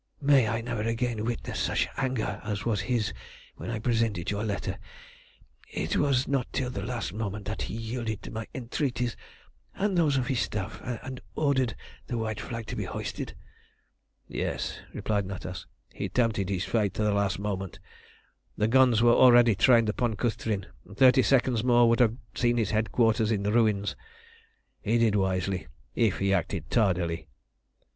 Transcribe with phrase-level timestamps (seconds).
[0.19, 3.13] May I never again witness such anger as was his
[3.57, 4.79] when I presented your letter.
[5.71, 9.15] It was not till the last moment that he yielded to my entreaties
[9.75, 11.75] and those of his staff, and ordered
[12.07, 13.35] the white flag to be hoisted."
[14.27, 15.67] "Yes," replied Natas.
[15.93, 17.77] "He tempted his fate to the last moment.
[18.57, 22.71] The guns were already trained upon Cüstrin, and thirty seconds more would have seen his
[22.71, 23.95] headquarters in ruins.
[24.81, 27.27] He did wisely, if he acted tardily."